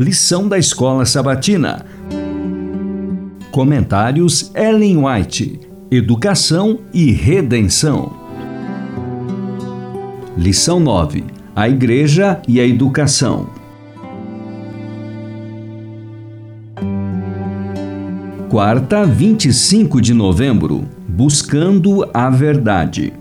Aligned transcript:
Lição 0.00 0.48
da 0.48 0.56
Escola 0.56 1.04
Sabatina. 1.04 1.84
Comentários 3.50 4.50
Ellen 4.54 5.04
White. 5.04 5.60
Educação 5.90 6.78
e 6.90 7.12
Redenção. 7.12 8.10
Lição 10.38 10.80
9. 10.80 11.22
A 11.54 11.68
Igreja 11.68 12.40
e 12.48 12.58
a 12.58 12.66
Educação. 12.66 13.50
Quarta, 18.48 19.04
25 19.04 20.00
de 20.00 20.14
novembro. 20.14 20.88
Buscando 21.06 22.08
a 22.14 22.30
Verdade. 22.30 23.12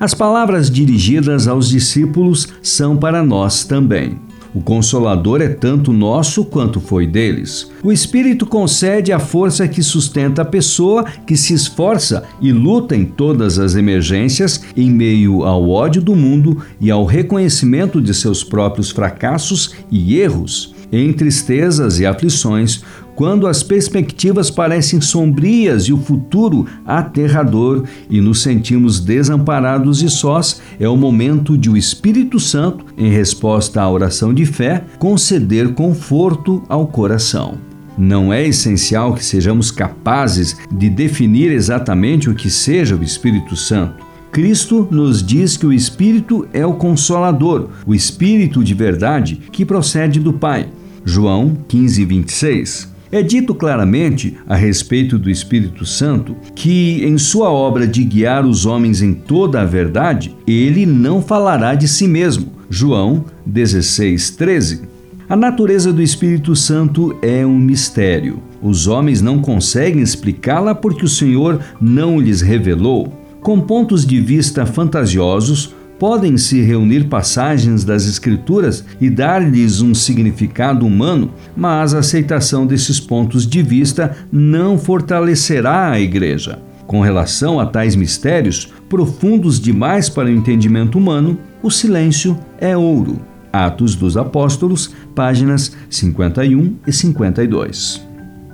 As 0.00 0.14
palavras 0.14 0.70
dirigidas 0.70 1.46
aos 1.46 1.68
discípulos 1.68 2.48
são 2.62 2.96
para 2.96 3.22
nós 3.22 3.64
também. 3.64 4.18
O 4.56 4.62
Consolador 4.62 5.42
é 5.42 5.50
tanto 5.50 5.92
nosso 5.92 6.42
quanto 6.42 6.80
foi 6.80 7.06
deles. 7.06 7.70
O 7.84 7.92
Espírito 7.92 8.46
concede 8.46 9.12
a 9.12 9.18
força 9.18 9.68
que 9.68 9.82
sustenta 9.82 10.40
a 10.40 10.46
pessoa 10.46 11.04
que 11.26 11.36
se 11.36 11.52
esforça 11.52 12.24
e 12.40 12.52
luta 12.52 12.96
em 12.96 13.04
todas 13.04 13.58
as 13.58 13.74
emergências, 13.74 14.62
em 14.74 14.90
meio 14.90 15.44
ao 15.44 15.68
ódio 15.68 16.00
do 16.00 16.16
mundo 16.16 16.62
e 16.80 16.90
ao 16.90 17.04
reconhecimento 17.04 18.00
de 18.00 18.14
seus 18.14 18.42
próprios 18.42 18.90
fracassos 18.90 19.74
e 19.90 20.18
erros. 20.18 20.74
Em 20.90 21.12
tristezas 21.12 22.00
e 22.00 22.06
aflições, 22.06 22.82
quando 23.16 23.46
as 23.46 23.62
perspectivas 23.62 24.50
parecem 24.50 25.00
sombrias 25.00 25.84
e 25.84 25.92
o 25.92 25.96
futuro 25.96 26.66
aterrador 26.84 27.84
e 28.10 28.20
nos 28.20 28.42
sentimos 28.42 29.00
desamparados 29.00 30.02
e 30.02 30.10
sós, 30.10 30.60
é 30.78 30.86
o 30.86 30.98
momento 30.98 31.56
de 31.56 31.70
o 31.70 31.78
Espírito 31.78 32.38
Santo, 32.38 32.84
em 32.96 33.10
resposta 33.10 33.80
à 33.80 33.90
oração 33.90 34.34
de 34.34 34.44
fé, 34.44 34.84
conceder 34.98 35.72
conforto 35.72 36.62
ao 36.68 36.86
coração. 36.86 37.54
Não 37.96 38.30
é 38.30 38.46
essencial 38.46 39.14
que 39.14 39.24
sejamos 39.24 39.70
capazes 39.70 40.54
de 40.70 40.90
definir 40.90 41.50
exatamente 41.50 42.28
o 42.28 42.34
que 42.34 42.50
seja 42.50 42.94
o 42.94 43.02
Espírito 43.02 43.56
Santo. 43.56 44.04
Cristo 44.30 44.86
nos 44.90 45.22
diz 45.22 45.56
que 45.56 45.64
o 45.64 45.72
Espírito 45.72 46.46
é 46.52 46.66
o 46.66 46.74
Consolador, 46.74 47.70
o 47.86 47.94
Espírito 47.94 48.62
de 48.62 48.74
verdade 48.74 49.36
que 49.50 49.64
procede 49.64 50.20
do 50.20 50.34
Pai. 50.34 50.68
João 51.02 51.56
15, 51.66 52.04
26. 52.04 52.95
É 53.16 53.22
dito 53.22 53.54
claramente 53.54 54.36
a 54.46 54.54
respeito 54.54 55.18
do 55.18 55.30
Espírito 55.30 55.86
Santo 55.86 56.36
que, 56.54 57.02
em 57.02 57.16
sua 57.16 57.50
obra 57.50 57.86
de 57.86 58.04
guiar 58.04 58.44
os 58.44 58.66
homens 58.66 59.00
em 59.00 59.14
toda 59.14 59.62
a 59.62 59.64
verdade, 59.64 60.36
ele 60.46 60.84
não 60.84 61.22
falará 61.22 61.74
de 61.74 61.88
si 61.88 62.06
mesmo. 62.06 62.52
João 62.68 63.24
16, 63.46 64.32
13. 64.32 64.82
A 65.30 65.34
natureza 65.34 65.94
do 65.94 66.02
Espírito 66.02 66.54
Santo 66.54 67.16
é 67.22 67.46
um 67.46 67.58
mistério. 67.58 68.42
Os 68.60 68.86
homens 68.86 69.22
não 69.22 69.38
conseguem 69.38 70.02
explicá-la 70.02 70.74
porque 70.74 71.06
o 71.06 71.08
Senhor 71.08 71.60
não 71.80 72.20
lhes 72.20 72.42
revelou. 72.42 73.10
Com 73.40 73.58
pontos 73.62 74.04
de 74.04 74.20
vista 74.20 74.66
fantasiosos, 74.66 75.74
podem-se 75.98 76.60
reunir 76.62 77.04
passagens 77.04 77.84
das 77.84 78.06
Escrituras 78.06 78.84
e 79.00 79.08
dar-lhes 79.08 79.80
um 79.80 79.94
significado 79.94 80.86
humano, 80.86 81.32
mas 81.56 81.94
a 81.94 81.98
aceitação 81.98 82.66
desses 82.66 83.00
pontos 83.00 83.46
de 83.46 83.62
vista 83.62 84.16
não 84.30 84.78
fortalecerá 84.78 85.90
a 85.90 86.00
Igreja. 86.00 86.58
Com 86.86 87.00
relação 87.00 87.58
a 87.58 87.66
tais 87.66 87.96
mistérios, 87.96 88.72
profundos 88.88 89.58
demais 89.58 90.08
para 90.08 90.28
o 90.28 90.32
entendimento 90.32 90.98
humano, 90.98 91.38
o 91.62 91.70
silêncio 91.70 92.38
é 92.60 92.76
ouro. 92.76 93.20
Atos 93.52 93.94
dos 93.94 94.16
Apóstolos, 94.16 94.94
páginas 95.14 95.76
51 95.90 96.76
e 96.86 96.92
52. 96.92 98.06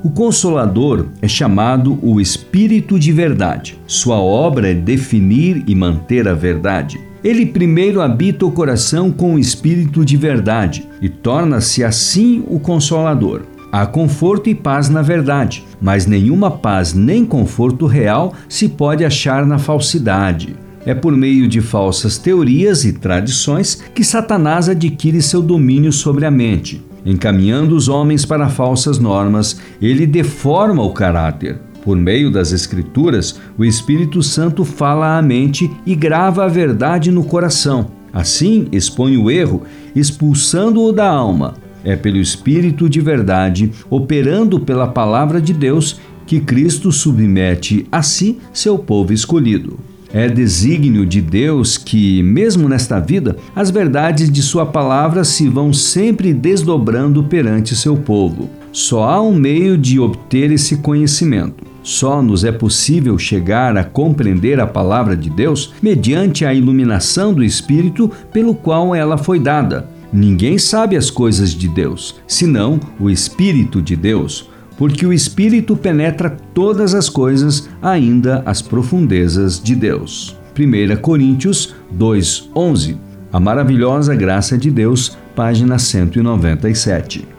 O 0.04 0.10
Consolador 0.10 1.06
é 1.20 1.28
chamado 1.28 1.98
o 2.02 2.20
Espírito 2.20 2.98
de 2.98 3.12
Verdade. 3.12 3.78
Sua 3.86 4.16
obra 4.16 4.70
é 4.70 4.74
definir 4.74 5.62
e 5.66 5.74
manter 5.74 6.26
a 6.26 6.34
verdade. 6.34 6.98
Ele 7.24 7.46
primeiro 7.46 8.00
habita 8.00 8.44
o 8.44 8.50
coração 8.50 9.10
com 9.10 9.34
o 9.34 9.38
espírito 9.38 10.04
de 10.04 10.16
verdade 10.16 10.88
e 11.00 11.08
torna-se 11.08 11.84
assim 11.84 12.44
o 12.48 12.58
consolador. 12.58 13.42
Há 13.70 13.86
conforto 13.86 14.50
e 14.50 14.54
paz 14.54 14.88
na 14.88 15.02
verdade, 15.02 15.64
mas 15.80 16.04
nenhuma 16.04 16.50
paz 16.50 16.92
nem 16.92 17.24
conforto 17.24 17.86
real 17.86 18.34
se 18.48 18.68
pode 18.68 19.04
achar 19.04 19.46
na 19.46 19.58
falsidade. 19.58 20.56
É 20.84 20.94
por 20.94 21.16
meio 21.16 21.46
de 21.46 21.60
falsas 21.60 22.18
teorias 22.18 22.84
e 22.84 22.92
tradições 22.92 23.82
que 23.94 24.02
Satanás 24.02 24.68
adquire 24.68 25.22
seu 25.22 25.40
domínio 25.40 25.92
sobre 25.92 26.26
a 26.26 26.30
mente. 26.30 26.82
Encaminhando 27.06 27.76
os 27.76 27.88
homens 27.88 28.24
para 28.24 28.48
falsas 28.48 28.98
normas, 28.98 29.60
ele 29.80 30.06
deforma 30.06 30.82
o 30.82 30.92
caráter. 30.92 31.58
Por 31.82 31.96
meio 31.96 32.30
das 32.30 32.52
Escrituras, 32.52 33.40
o 33.58 33.64
Espírito 33.64 34.22
Santo 34.22 34.64
fala 34.64 35.18
à 35.18 35.22
mente 35.22 35.70
e 35.84 35.94
grava 35.96 36.44
a 36.44 36.48
verdade 36.48 37.10
no 37.10 37.24
coração. 37.24 37.90
Assim, 38.12 38.68
expõe 38.70 39.16
o 39.16 39.30
erro, 39.30 39.62
expulsando-o 39.94 40.92
da 40.92 41.08
alma. 41.08 41.54
É 41.82 41.96
pelo 41.96 42.18
Espírito 42.18 42.88
de 42.88 43.00
verdade, 43.00 43.72
operando 43.90 44.60
pela 44.60 44.86
palavra 44.86 45.40
de 45.40 45.52
Deus, 45.52 46.00
que 46.24 46.38
Cristo 46.38 46.92
submete 46.92 47.84
a 47.90 48.00
si 48.00 48.38
seu 48.52 48.78
povo 48.78 49.12
escolhido. 49.12 49.80
É 50.14 50.28
desígnio 50.28 51.04
de 51.06 51.20
Deus 51.20 51.78
que, 51.78 52.22
mesmo 52.22 52.68
nesta 52.68 53.00
vida, 53.00 53.36
as 53.56 53.70
verdades 53.70 54.30
de 54.30 54.42
Sua 54.42 54.66
palavra 54.66 55.24
se 55.24 55.48
vão 55.48 55.72
sempre 55.72 56.32
desdobrando 56.34 57.24
perante 57.24 57.74
seu 57.74 57.96
povo. 57.96 58.48
Só 58.70 59.04
há 59.04 59.20
um 59.20 59.34
meio 59.34 59.76
de 59.76 59.98
obter 59.98 60.52
esse 60.52 60.76
conhecimento. 60.76 61.71
Só 61.82 62.22
nos 62.22 62.44
é 62.44 62.52
possível 62.52 63.18
chegar 63.18 63.76
a 63.76 63.84
compreender 63.84 64.60
a 64.60 64.66
palavra 64.66 65.16
de 65.16 65.28
Deus 65.28 65.74
mediante 65.82 66.44
a 66.44 66.54
iluminação 66.54 67.34
do 67.34 67.42
Espírito 67.42 68.10
pelo 68.32 68.54
qual 68.54 68.94
ela 68.94 69.18
foi 69.18 69.38
dada. 69.38 69.88
Ninguém 70.12 70.58
sabe 70.58 70.96
as 70.96 71.10
coisas 71.10 71.50
de 71.50 71.66
Deus, 71.68 72.16
senão 72.26 72.78
o 73.00 73.10
Espírito 73.10 73.80
de 73.80 73.96
Deus, 73.96 74.48
porque 74.76 75.06
o 75.06 75.12
Espírito 75.12 75.74
penetra 75.74 76.36
todas 76.54 76.94
as 76.94 77.08
coisas, 77.08 77.68
ainda 77.80 78.42
as 78.44 78.60
profundezas 78.60 79.60
de 79.60 79.74
Deus. 79.74 80.36
1 80.54 80.96
Coríntios 81.00 81.74
2:11. 81.90 82.96
A 83.32 83.40
maravilhosa 83.40 84.14
graça 84.14 84.58
de 84.58 84.70
Deus, 84.70 85.16
página 85.34 85.78
197. 85.78 87.31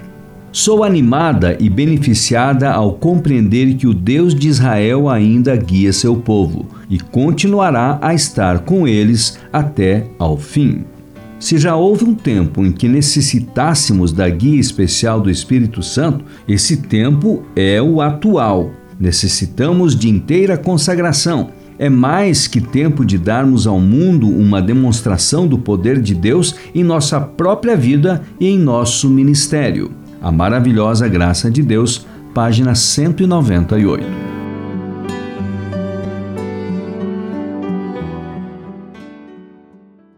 Sou 0.55 0.83
animada 0.83 1.57
e 1.59 1.67
beneficiada 1.67 2.71
ao 2.71 2.93
compreender 2.93 3.73
que 3.73 3.87
o 3.87 3.93
Deus 3.93 4.35
de 4.35 4.47
Israel 4.47 5.09
ainda 5.09 5.55
guia 5.55 5.91
seu 5.91 6.15
povo 6.15 6.67
e 6.87 6.99
continuará 6.99 7.97
a 7.99 8.13
estar 8.13 8.59
com 8.59 8.87
eles 8.87 9.39
até 9.51 10.05
ao 10.19 10.37
fim. 10.37 10.83
Se 11.39 11.57
já 11.57 11.75
houve 11.75 12.05
um 12.05 12.13
tempo 12.13 12.63
em 12.63 12.71
que 12.71 12.87
necessitássemos 12.87 14.13
da 14.13 14.29
guia 14.29 14.59
especial 14.59 15.19
do 15.19 15.31
Espírito 15.31 15.81
Santo, 15.81 16.23
esse 16.47 16.77
tempo 16.77 17.41
é 17.55 17.81
o 17.81 17.99
atual. 17.99 18.69
Necessitamos 18.99 19.95
de 19.95 20.07
inteira 20.07 20.55
consagração. 20.55 21.49
É 21.79 21.89
mais 21.89 22.45
que 22.45 22.61
tempo 22.61 23.03
de 23.03 23.17
darmos 23.17 23.65
ao 23.65 23.79
mundo 23.79 24.29
uma 24.29 24.61
demonstração 24.61 25.47
do 25.47 25.57
poder 25.57 25.99
de 25.99 26.13
Deus 26.13 26.53
em 26.75 26.83
nossa 26.83 27.19
própria 27.19 27.75
vida 27.75 28.21
e 28.39 28.45
em 28.45 28.59
nosso 28.59 29.09
ministério. 29.09 30.02
A 30.23 30.31
Maravilhosa 30.31 31.05
Graça 31.09 31.51
de 31.51 31.61
Deus, 31.61 32.07
página 32.33 32.73
198. 32.73 34.32